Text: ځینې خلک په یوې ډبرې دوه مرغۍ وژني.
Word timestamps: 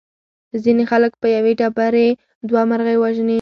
ځینې 0.63 0.83
خلک 0.91 1.11
په 1.21 1.27
یوې 1.35 1.51
ډبرې 1.59 2.07
دوه 2.49 2.61
مرغۍ 2.69 2.97
وژني. 2.99 3.29